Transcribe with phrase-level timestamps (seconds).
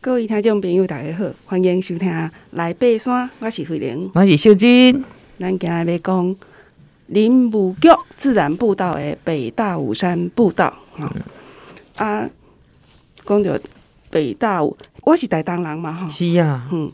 [0.00, 2.08] 各位听众朋友，大家好，欢迎收听
[2.52, 5.04] 《来爬山》，我是慧玲，我是秀金。
[5.40, 6.36] 咱今日要讲
[7.08, 10.72] 林务局自然步道的北大武山步道。
[10.96, 11.22] 哈、嗯，
[11.96, 12.30] 啊，
[13.26, 13.58] 讲到
[14.08, 16.08] 北大武，我是台东人嘛，吼。
[16.08, 16.68] 是啊。
[16.70, 16.92] 嗯，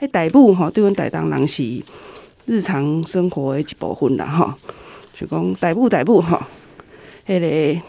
[0.00, 1.82] 迄大武吼，对阮台东人是
[2.46, 4.54] 日常生活的一部分啦，吼。
[5.12, 6.40] 就讲大武大武吼，
[7.26, 7.82] 迄、那个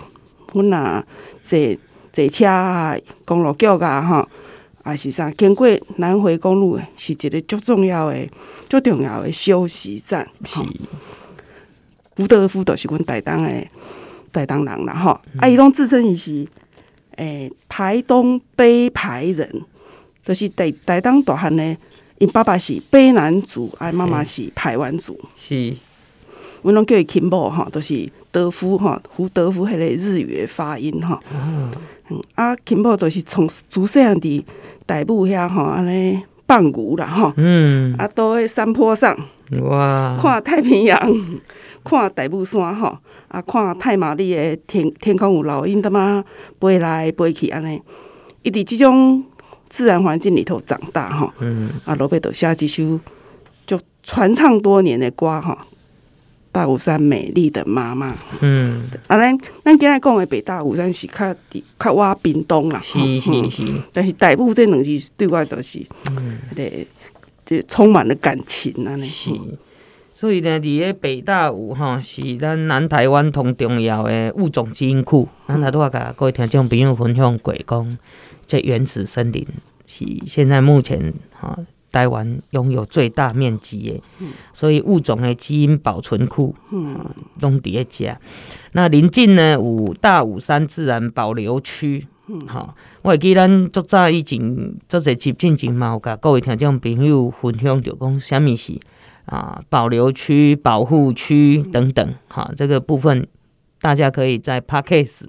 [0.53, 1.05] 阮若
[1.43, 1.77] 坐
[2.11, 4.27] 坐车啊，公路局啊，哈。
[4.85, 5.31] 啊，是啥？
[5.31, 8.29] 经过南回公路诶，是一个足重要诶、
[8.69, 10.29] 足重要诶休息站。
[10.45, 10.59] 是，
[12.15, 13.67] 胡德夫都是阮台东诶
[14.31, 15.39] 台东人啦，吼、嗯。
[15.41, 16.47] 啊，伊拢自称伊是
[17.15, 19.63] 诶、欸、台东卑排人，
[20.23, 21.77] 就是台台东大汉呢，
[22.19, 25.19] 因爸爸是卑南族，啊，妈妈是排湾族。
[25.33, 25.73] 是，
[26.61, 31.19] 阮拢叫伊金某吼，都、就是德夫吼，胡德夫迄个日语诶发音吼。
[31.33, 31.71] 嗯，
[32.35, 34.43] 啊，金某都是从自细汉伫。
[34.87, 39.17] 大武遐吼，安尼放牛啦吼，嗯，啊，倒喺山坡上，
[39.63, 40.99] 哇，看太平洋，
[41.83, 42.95] 看大武山吼，
[43.29, 46.23] 啊，看太马里的天天空有老鹰在嘛
[46.59, 47.81] 飞来飞去安尼，
[48.43, 49.23] 伊伫即种
[49.67, 52.99] 自然环境里头长大吼，嗯，啊，落尾就写一首
[53.65, 55.57] 就传唱多年的歌吼。
[56.55, 66.87] 大武山美丽的妈妈，嗯，啊，咱咱今日讲的北大武山是较伫较我屏东啦，是是是，但是大武这两字对我就是，嗯，对，
[67.45, 69.31] 就充满了感情啊，是，
[70.13, 77.97] 所以呢，伫个北大武哈是咱南台湾同重要的物种基因库，咱头拄仔甲各位听众朋友分享过讲，
[78.47, 79.45] 这原始森林
[79.85, 81.59] 是现在目前哈。
[81.95, 86.99] 台湾拥有最大面积的，所以物种的基因保存库，嗯，
[87.39, 88.17] 拢伫咧遮。
[88.73, 98.77] 那临近呢有大武山自然保留区，嗯，好，我会记咱足早以前做者集进前嘛，有甲各位听众朋友分享着讲，虾米是
[99.27, 103.25] 啊保留区、保护区等等，哈，这个部分
[103.79, 105.27] 大家可以在 Podcast。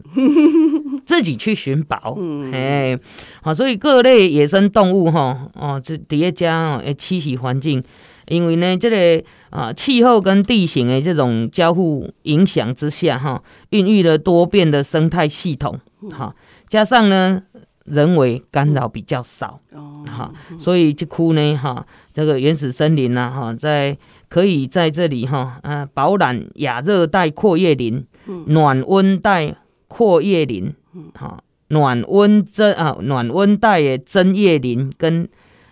[1.06, 2.98] 自己去寻宝，嗯，哎，
[3.40, 7.82] 好，所以各类野生动物哈，哦，这叠加诶栖息环境，
[8.26, 13.40] 因为呢，这个啊气候跟地形的这种交互影响之下哈，
[13.70, 15.78] 孕育了多变的生态系统，
[16.10, 16.34] 哈，
[16.68, 17.40] 加上呢
[17.84, 19.60] 人为干扰比较少，
[20.06, 23.96] 哈，所以这窟呢哈，这个原始森林呐哈，在
[24.28, 28.04] 可以在这里哈啊饱览亚热带阔叶林、
[28.46, 29.54] 暖温带
[29.86, 30.74] 阔叶林。
[31.14, 35.28] 好，暖温针啊，暖温带的针叶林跟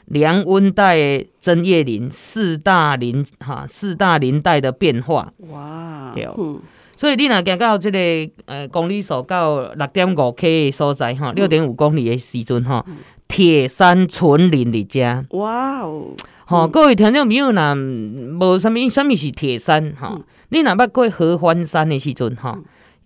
[0.06, 5.32] 凉温带的针叶林四大林哈，四大林带的变化。
[5.50, 6.60] 哇，对，嗯、
[6.96, 7.98] 所以你若行到这个
[8.46, 12.84] 呃公里数到六点五 K 的所在哈，六点五公里的时阵哈，
[13.28, 15.24] 铁山纯林的家。
[15.30, 16.14] 哇哦，
[16.44, 22.58] 好，各位听众朋友若，无什物什么是铁山哈，嗯、你若捌过合欢山的时阵哈，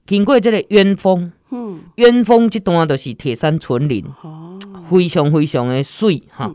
[0.05, 1.33] 经过这个冤峰。
[1.51, 6.53] 嗯，鸢峰这段就是铁山纯林，哦，非常非常的水哈，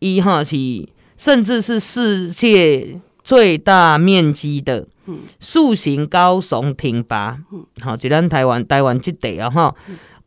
[0.00, 0.56] 伊哈是
[1.16, 4.86] 甚至是世界最大面积的
[5.38, 7.38] 树形高耸挺拔，
[7.80, 9.74] 好，就咱台湾台湾这地啊哈，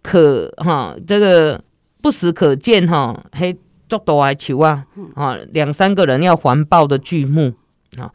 [0.02, 1.62] 可哈这个
[2.02, 3.58] 不时可见哈，嘿，
[3.90, 7.54] 足大的树啊，啊，两三个人要环抱的巨木
[7.98, 8.10] 啊。
[8.10, 8.12] 第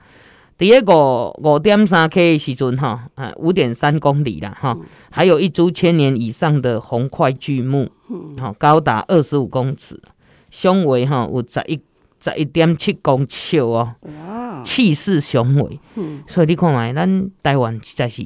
[0.66, 4.76] 一个五点三 K 的时阵哈，啊五点三公里啦哈，
[5.10, 7.88] 还有一株千年以上的红桧巨木，
[8.38, 10.00] 哈高达二十五公尺，
[10.50, 11.80] 胸围哈有十一
[12.22, 13.94] 十一点七公尺哦，
[14.62, 15.80] 气势雄伟，
[16.26, 18.22] 所以你看卖，咱台湾实在是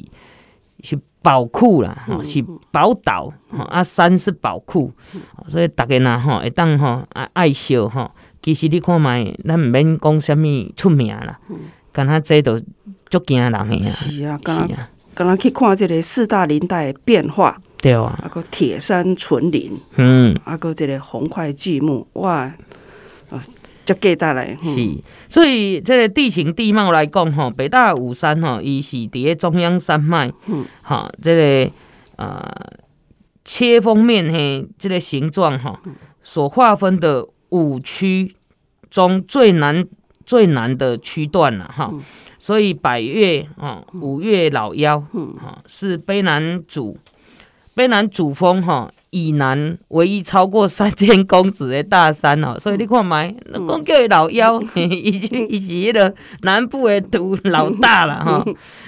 [0.83, 3.33] 是宝库啦，哈是宝岛，
[3.69, 4.93] 啊山是宝库，
[5.49, 8.13] 所以大家呐哈会当哈爱爱惜哈，
[8.43, 10.47] 其实你看卖，咱唔免讲什么
[10.77, 11.39] 出名啦。
[11.95, 12.59] 敢若这都
[13.09, 13.89] 足惊人的呀！
[13.89, 14.77] 是啊，敢若
[15.15, 22.53] 敢若去看这个四大林带的变化，对啊，啊个铁山纯林，嗯，啊个这个红桧巨木，哇，
[23.31, 23.45] 啊，
[23.87, 24.59] 足价值嘞！
[24.61, 24.99] 是，
[25.29, 31.71] 所以这个地形地貌来讲，吼，北大武山吼，伊是伫咧中央山脉，嗯，哈，这个
[32.17, 32.53] 呃
[33.45, 35.81] 切封面嘿，这个形状哈，
[36.25, 38.35] 所划分的五区
[38.91, 39.87] 中最南。
[40.25, 41.93] 最难的区段了哈，
[42.39, 45.03] 所以百岳啊，五岳老妖
[45.39, 46.99] 啊，是卑南主
[47.75, 53.25] 卑南主峰哈以南唯一超过三千公尺的大山哦，所以你看嘛，
[53.69, 56.13] 讲叫伊老妖， 已经已经了
[56.43, 58.45] 南部的土老大了哈。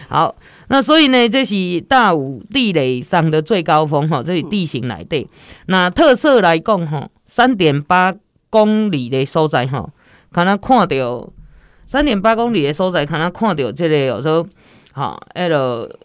[0.08, 0.34] 好，
[0.68, 5.28] 那所以呢，这是大武地垒上的最高峰哈，这是地形来的。
[5.66, 8.14] 那特色来讲哈，三点八
[8.50, 9.88] 公里的所在哈，
[10.32, 11.32] 可能看到
[11.86, 14.46] 三点八公里的所在，可能看到这个有时候
[14.92, 15.98] 哈，那个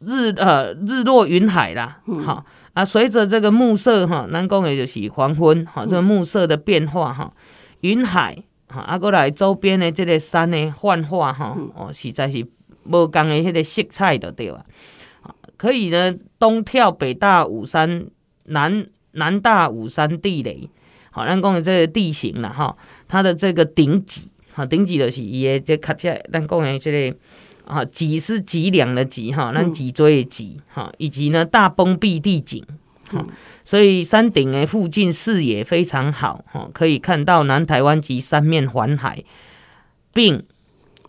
[0.00, 2.44] 日呃日落云海啦，哈、嗯、
[2.74, 7.32] 啊，随着这个暮色哈，咱讲的就是黄昏哈，这个暮色的变化哈，
[7.80, 12.46] 云海哈啊，过来周边的这个山的幻化哈，哦，实在是
[12.84, 14.64] 无共的迄个色彩的对啊？
[15.56, 18.06] 可以呢，东跳北大武山，
[18.46, 20.68] 南南大武山地雷，
[21.12, 22.76] 好，咱讲的这个地形啦哈，
[23.06, 24.22] 它的这个顶脊，
[24.52, 27.16] 哈，顶脊就是伊的这卡起咱讲的这个。
[27.64, 32.62] 啊，脊是脊梁的脊哈，咱脊椎的脊哈，以及呢大崩壁地景
[33.08, 33.24] 哈，
[33.64, 39.22] 所以山顶的附近视野非常好哈，可以看到南台湾及三面环海，
[40.12, 40.44] 并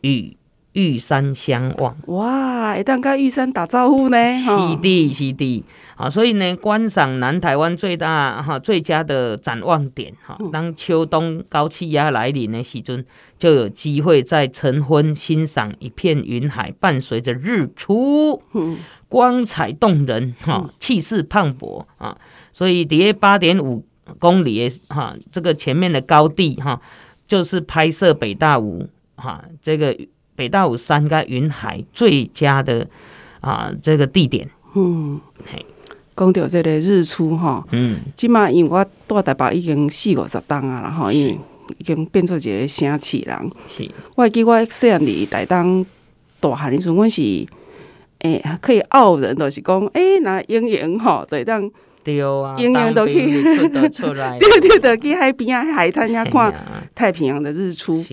[0.01, 0.37] 与
[0.73, 1.95] 玉山相望。
[2.07, 4.17] 哇，会当跟玉山打招呼呢？
[4.33, 5.63] 是的，是的。
[5.95, 13.05] 啊，所以呢，观赏南台湾最大哈最佳的展望点哈，当秋冬高气压来临的时阵，
[13.37, 18.41] 就有机会在晨昏欣赏一片云海，伴随着日出，
[19.07, 22.17] 光彩动人哈，气势磅礴啊。
[22.51, 23.85] 所以底下八点五
[24.17, 26.81] 公里的哈，这个前面的高地哈，
[27.27, 29.95] 就是拍摄北大武哈这个
[30.35, 32.87] 北大武山跟云海最佳的
[33.41, 34.49] 啊这个地点。
[34.75, 35.19] 嗯，
[35.51, 35.65] 嘿。
[36.15, 41.39] 讲到这个日出哈，嗯，即马因为我住台北已经四五十冬啊，然后因为
[41.79, 43.51] 已经变做一个城市人。
[43.67, 45.83] 是，我记我细汉伫台东
[46.39, 47.21] 大汉的时阵，阮是
[48.19, 51.67] 诶、欸、可以傲人，就是讲诶，那英英吼对当
[52.03, 53.41] 对啊，英英都去
[53.89, 56.53] 出来， 对对对，去海边啊海滩遐看
[56.93, 58.05] 太平洋的日出。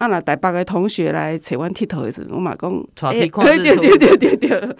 [0.00, 2.70] 啊，那台北的同学来找阮佚佗的时阵，我嘛讲，
[3.12, 4.76] 欸、对对对对对对。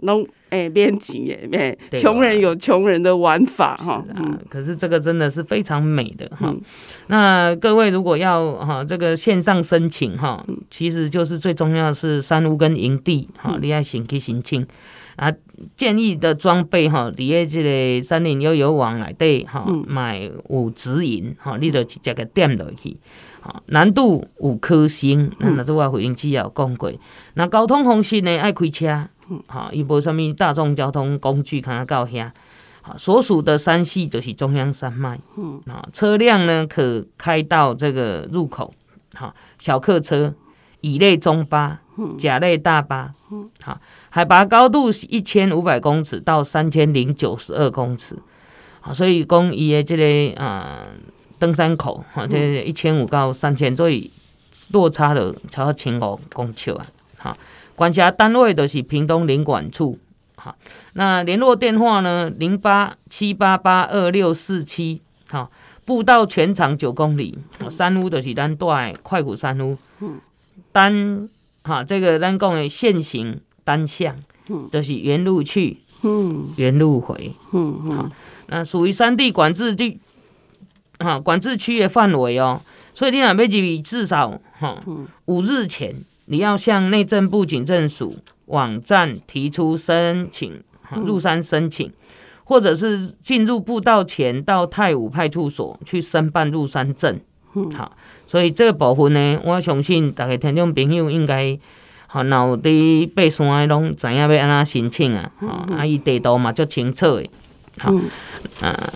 [0.00, 4.02] 农诶，免钱诶，穷人有穷人的玩法哈。
[4.04, 6.52] 是啊，可是这个真的是非常美的哈。
[7.06, 14.66] 那各位如果要哈这个线上申请哈，其实就是最重要的是山屋跟营地哈，你要先去申请
[15.16, 15.32] 啊。
[15.76, 22.96] 建议的装备哈，底下这个山林悠游网内底哈，买五指引哈，你就直接个点落去。
[23.66, 26.92] 难度五颗星，那都我回应机也有讲过。
[27.34, 29.08] 那交通方式呢，爱开车。
[29.46, 32.30] 好，伊无啥物大众交通工具，可能到遐。
[32.80, 35.20] 好，所属的山系就是中央山脉。
[35.36, 38.72] 嗯，啊，车辆呢可开到这个入口。
[39.14, 40.34] 好，小客车、
[40.80, 41.80] 乙类中巴、
[42.16, 43.14] 甲类大巴。
[44.08, 48.16] 海拔高度是一千五百公尺到三千零九十二公尺。
[48.80, 50.86] 好，所以讲伊的这个啊
[51.38, 54.10] 登山口，哈，这一千五到三千，所以
[54.70, 56.86] 落差的超过千五公尺啊。
[57.18, 57.36] 好。
[57.74, 60.00] 管辖单位的是屏东林管处，
[60.34, 60.56] 哈，
[60.94, 62.28] 那联络电话呢？
[62.28, 65.00] 零八七八八二六四七，
[65.30, 65.48] 哈，
[65.84, 67.38] 步道全长九公里，
[67.70, 69.78] 山屋的是咱带快虎山屋，
[70.72, 71.28] 单，
[71.62, 74.16] 哈，这个咱讲的线行单向，
[74.72, 75.78] 就是原路去，
[76.56, 78.10] 原路回，好，
[78.48, 80.00] 那属于山地管制地，
[80.98, 82.60] 哈，管制区的范围哦，
[82.94, 84.82] 所以你若要入至少哈
[85.26, 85.96] 五日前。
[86.30, 88.18] 你要向内政部警政署
[88.48, 90.62] 网站提出申请，
[90.94, 91.90] 入山申请，
[92.44, 97.18] 或者是进入步道前到太武派出所去申办入山证。
[97.74, 97.96] 好，
[98.26, 101.58] 所以这个部分呢，我相信大家听众朋友应该
[102.06, 105.32] 好，脑的爬山的拢知影要安怎申请啊。
[105.78, 107.30] 啊，伊地图嘛足清楚的。
[107.78, 107.90] 好，
[108.60, 108.92] 啊，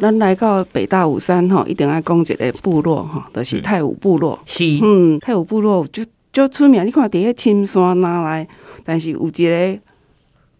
[0.00, 4.38] 咱来到北大武山吼，一定要讲一个部落吼，就是太武部落。
[4.46, 6.04] 是，嗯，太武部落就。
[6.32, 8.46] 就出名，你看伫迄青山哪来？
[8.84, 9.78] 但是有一个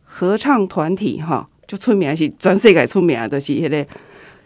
[0.03, 3.87] 合唱团体吼，就出名是全世界出名的，就是迄个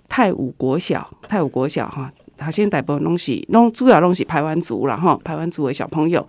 [0.07, 1.09] 太武国小。
[1.27, 2.05] 太武国小吼，
[2.37, 6.25] 头先大部分拢是拢主要拢是排湾族啦吼，排湾族的小朋友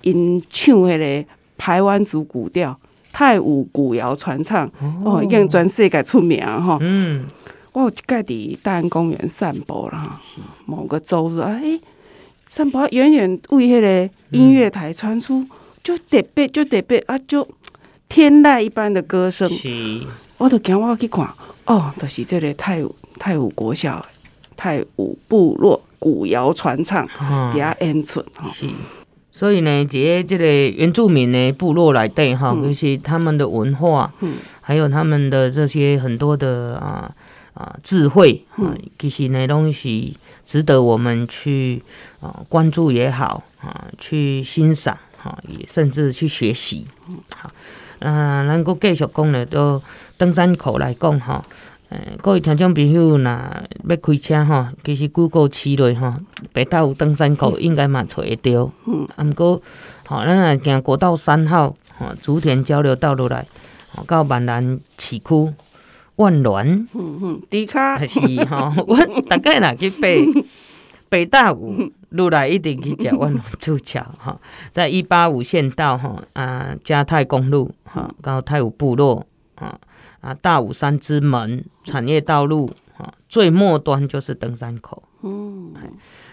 [0.00, 2.76] 因唱迄个排湾族古调
[3.12, 4.68] 太武古谣传唱
[5.04, 6.78] 哦，已经全世界出名吼。
[6.80, 7.24] 嗯，
[7.72, 10.20] 我有一摆伫大安公园散步啦，
[10.66, 11.60] 某个周日哎。
[11.60, 11.80] 欸
[12.44, 15.46] 散步，远远为迄个音乐台传出，
[15.82, 17.48] 就特别，就特别啊，就
[18.10, 19.48] 天籁一般的歌声。
[19.48, 20.02] 是，
[20.36, 21.26] 我都惊我去看，
[21.64, 24.04] 哦，就是这个太武太武国小
[24.54, 27.06] 太武部落古谣传唱
[27.52, 28.22] 底下演出。
[28.52, 28.66] 是，
[29.30, 37.10] 所以呢，这这个原住民的部落来对哈，就是他们的文化，嗯，还有他们的这些很多的啊
[37.54, 40.16] 啊智慧啊，其实呢东西。
[40.44, 41.82] 值得我们去
[42.20, 46.86] 啊关注也好啊，去欣赏哈，也甚至去学习。
[47.34, 47.50] 好，
[48.00, 49.80] 嗯，能够继续讲呢，都
[50.18, 51.42] 登山口来讲哈，
[51.88, 56.12] 诶，各位听众朋友，若要开车吼，其实 Google 市内吼，
[56.52, 58.70] 北大武登山口应该嘛找会到。
[58.84, 59.62] 嗯，啊，毋过，
[60.06, 63.46] 吼，咱若行国道三号，吼，竹田交流道路来，
[63.94, 65.54] 吼，到万兰市区
[66.16, 68.96] 万峦，嗯嗯，迪卡还是吼， 我
[69.28, 70.24] 大概若去北
[71.08, 74.40] 北 大武路来，一定去食万峦猪脚，吼，
[74.70, 79.26] 在一八五县道，吼，啊，嘉泰公路，吼，到泰武部落，
[79.56, 79.78] 啊。
[80.20, 85.02] 啊，大武山之门产业道路啊，最末端就是登山口。
[85.22, 85.74] 嗯，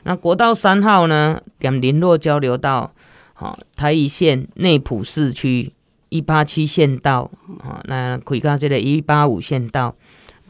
[0.04, 2.94] 那国道三号呢，点林落交流道，
[3.34, 5.74] 好，台一线内埔市区
[6.10, 7.32] 一八七县道，
[7.64, 9.96] 好，那开到这个一八五县道，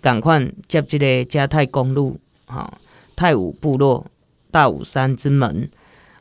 [0.01, 2.77] 赶快接这个嘉泰公路，好，
[3.15, 4.05] 太武部落
[4.51, 5.69] 大武山之门，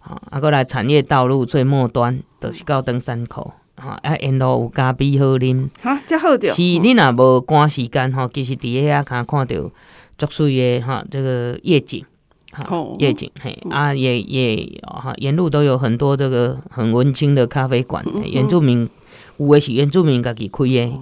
[0.00, 3.54] 好，啊，过来产业道路最末端都、就是到登山口。
[3.80, 6.52] 吼，啊，沿路有咖啡好啉，哈，真好着。
[6.52, 9.71] 是，你若无赶时间吼，其实伫遐看看到
[10.18, 12.04] 足水诶哈，这个夜景，
[12.50, 12.66] 哈，
[12.99, 18.90] 夜景嘿，啊，也也哈，沿路都有很多这个很温馨的咖啡馆，原住民
[19.38, 20.92] 有诶是原住民家己开诶，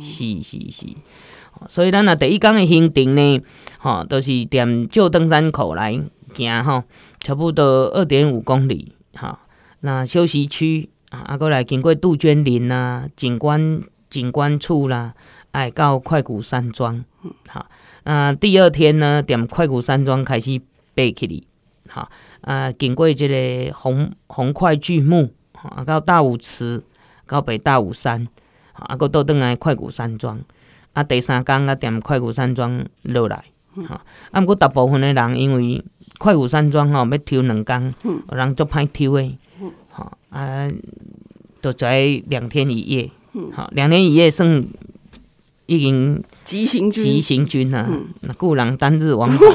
[0.00, 0.86] 是是是。
[1.68, 3.40] 所以咱若第一天诶行程呢，
[3.78, 6.00] 吼，都是踮旧登山口来
[6.34, 6.84] 行吼，
[7.20, 9.40] 差不多二点五公里，哈，
[9.80, 10.88] 那休息区。
[11.08, 15.14] 啊，过来经过杜鹃林啦，景观景观处啦，
[15.52, 17.02] 哎，到快谷山庄，
[17.48, 17.64] 好，
[18.02, 20.58] 啊，第二天呢，踮快谷山庄开始
[20.96, 21.46] 爬起哩，
[21.88, 22.10] 好，
[22.40, 26.82] 啊，经过这个红红块巨木，啊，到大武祠，
[27.26, 28.28] 到北大武山，
[28.72, 30.40] 啊，搁倒转来快谷山庄，
[30.92, 33.44] 啊，第三天啊，踮快谷山庄落来，
[33.88, 35.84] 哈，啊，毋过大部分的人因为
[36.18, 39.38] 快谷山庄吼要抽两工，有人足歹抽诶。
[39.90, 40.70] 吼啊，
[41.60, 43.10] 都在两天一夜。
[43.52, 44.66] 好，两天一夜算
[45.66, 47.86] 已经急行军，急行军啊！
[48.20, 49.48] 那故人单日往返，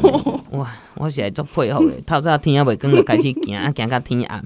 [0.60, 0.72] 哇！
[0.96, 4.44] 我现在足佩服的， 透早天还袂光就开始行，啊，行到天暗。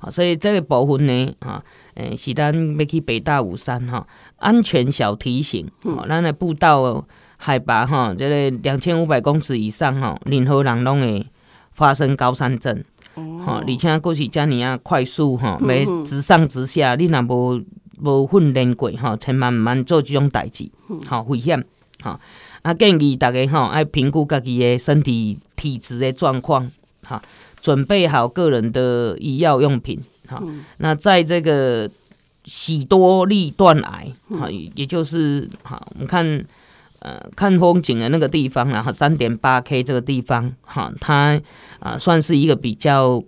[0.00, 1.62] 对，好，所以这个部分呢，哈，
[1.94, 7.04] 诶，是咱要去北大武山哈，安全小提醒，好，咱的步道
[7.36, 11.26] 海拔哈，这个两千五百公尺以上吼，任何人拢会
[11.72, 12.84] 发生高山症。
[13.44, 17.64] 吼，而且佫是遮尔啊快速吼，要直上直下，你若无
[18.00, 20.70] 无训练过吼，千万毋通做即种代志，
[21.08, 21.64] 吼危险，
[22.00, 22.20] 吼
[22.62, 26.70] 啊建议大家吼爱评估家己诶身体体质诶状况，
[27.02, 27.20] 哈，
[27.60, 30.42] 准备好个人的医药用品，哈，
[30.78, 31.90] 那在这个
[32.44, 34.06] 喜多利断崖，
[34.38, 36.44] 哈，也就是哈，我们看。
[37.00, 41.40] 呃，看风景的那个地方，然后三点八 K 这个地方，哈，它
[41.78, 43.22] 啊算是一个比较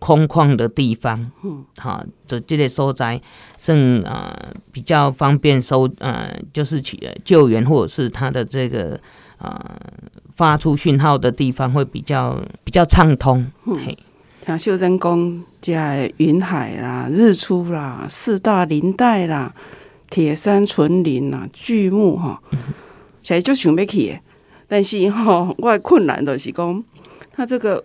[0.00, 3.22] 空旷的地方，嗯，好，就这个所在，
[3.56, 4.36] 算啊
[4.72, 9.00] 比较方便收，呃，就是去救援或者是它的这个
[9.38, 9.76] 啊
[10.34, 13.46] 发出讯号的地方会比较比较畅通。
[13.64, 13.98] 嗯，嘿，
[14.46, 19.54] 像秀珍宫在云海啦、日出啦、四大林带啦、
[20.10, 22.42] 铁山纯林啦、巨木哈。
[23.22, 24.20] 其实就想要去，
[24.68, 26.84] 但是吼，我的困难就是讲，
[27.32, 27.84] 它这个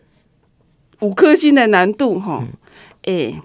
[0.99, 2.43] 五颗星的难度吼，
[3.03, 3.41] 诶，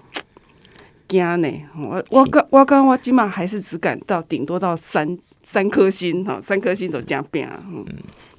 [1.07, 1.49] 惊呢。
[1.77, 7.49] 我我刚我刚我今嘛还是只敢到顶多到三三颗星哈，三颗星都加变。
[7.71, 7.85] 嗯，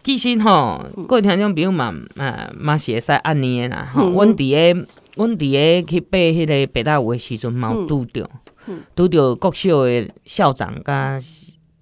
[0.02, 3.90] 其实吼，各位听众朋友嘛，啊嘛是会使安尼的啦。
[3.94, 8.28] 吼，阮伫个阮伫个去爬迄个北大湖的时阵，嘛有拄着，
[8.94, 11.18] 拄着国小的校长甲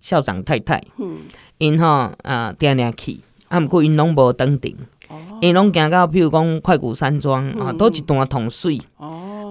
[0.01, 0.83] 校长太太。
[0.99, 1.19] 嗯。
[1.59, 4.77] 因吼啊，定定去，啊，毋过因拢无登顶，
[5.41, 8.79] 因拢行到，譬如讲快谷山庄啊，倒一段通水，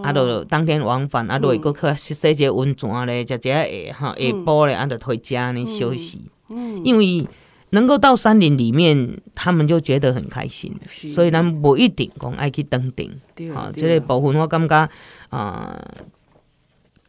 [0.05, 6.21] 啊，就当天往返，啊，就会搁去洗一个温泉咧，食一下下哈，下晡咧，啊，就回家呢休息。
[6.49, 7.27] 嗯因为
[7.71, 13.11] 能够到山林里面，他们就觉得很开心，所以咱无一定讲爱去登顶。
[13.53, 14.89] 啊，这个部分我感觉
[15.29, 15.75] 啊，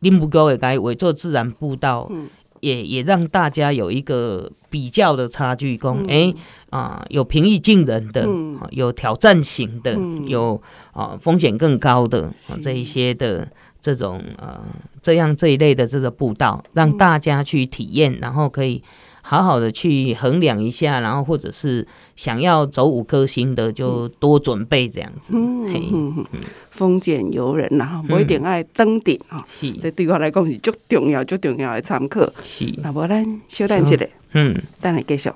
[0.01, 2.11] 林务局会该为做自然步道。
[2.61, 6.35] 也也让大家有一个比较的差距，讲哎
[6.71, 8.29] 啊，有平易近人的，
[8.71, 10.61] 有挑战型的，有
[10.93, 13.49] 啊风险更高的啊这一些的
[13.81, 14.61] 这种呃
[15.01, 18.83] 这样这一类的这个步道，让大家去体验，然后可以。
[19.29, 25.33] 好好的去衡量一下，然后或者是想要走五颗星的，就多准备这样子。
[25.35, 26.41] 嗯嗯嗯，
[26.71, 29.45] 丰俭由人呐，不一定爱登顶啊。
[29.49, 32.25] 是，这对我来讲是最重要、最重要的参考。
[32.45, 33.97] 是，那不然小等一下，
[34.35, 35.31] 嗯，等下继续。